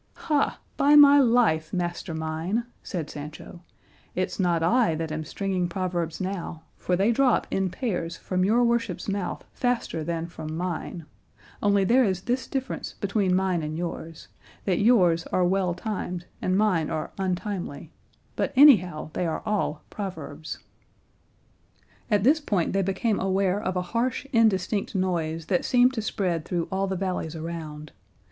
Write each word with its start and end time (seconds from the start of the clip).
'""Ha, 0.29 0.59
by 0.77 0.95
my 0.95 1.19
life, 1.19 1.71
master 1.71 2.15
mine," 2.15 2.65
said 2.81 3.07
Sancho, 3.07 3.61
"it's 4.15 4.39
not 4.39 4.63
I 4.63 4.95
that 4.95 5.11
am 5.11 5.23
stringing 5.23 5.69
proverbs 5.69 6.19
now, 6.19 6.63
for 6.75 6.95
they 6.95 7.11
drop 7.11 7.45
in 7.51 7.69
pairs 7.69 8.17
from 8.17 8.43
your 8.43 8.63
worship's 8.63 9.07
mouth 9.07 9.45
faster 9.53 10.03
than 10.03 10.25
from 10.25 10.57
mine; 10.57 11.05
only 11.61 11.83
there 11.83 12.03
is 12.03 12.21
this 12.23 12.47
difference 12.47 12.93
between 12.93 13.35
mine 13.35 13.61
and 13.61 13.77
yours, 13.77 14.27
that 14.65 14.79
yours 14.79 15.27
are 15.27 15.45
well 15.45 15.75
timed 15.75 16.25
and 16.41 16.57
mine 16.57 16.89
are 16.89 17.11
untimely; 17.19 17.91
but 18.35 18.53
anyhow, 18.55 19.11
they 19.13 19.27
are 19.27 19.43
all 19.45 19.83
proverbs." 19.91 20.57
At 22.09 22.23
this 22.23 22.39
point 22.41 22.73
they 22.73 22.81
became 22.81 23.19
aware 23.19 23.61
of 23.61 23.75
a 23.75 23.83
harsh 23.93 24.25
indistinct 24.33 24.95
noise 24.95 25.45
that 25.45 25.63
seemed 25.63 25.93
to 25.93 26.01
spread 26.01 26.43
through 26.43 26.67
all 26.71 26.87
the 26.87 26.95
valleys 26.95 27.35
around. 27.35 27.91